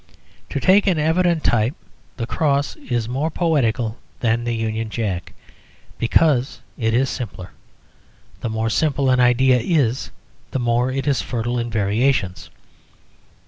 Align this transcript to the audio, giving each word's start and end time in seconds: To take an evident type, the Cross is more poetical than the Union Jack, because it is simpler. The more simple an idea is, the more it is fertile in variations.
To 0.49 0.59
take 0.59 0.87
an 0.87 0.97
evident 0.97 1.43
type, 1.43 1.75
the 2.17 2.25
Cross 2.25 2.75
is 2.77 3.07
more 3.07 3.29
poetical 3.29 3.99
than 4.21 4.45
the 4.45 4.55
Union 4.55 4.89
Jack, 4.89 5.35
because 5.99 6.59
it 6.75 6.95
is 6.95 7.07
simpler. 7.07 7.51
The 8.39 8.49
more 8.49 8.71
simple 8.71 9.11
an 9.11 9.19
idea 9.19 9.59
is, 9.59 10.09
the 10.49 10.57
more 10.59 10.89
it 10.91 11.05
is 11.05 11.21
fertile 11.21 11.59
in 11.59 11.69
variations. 11.69 12.49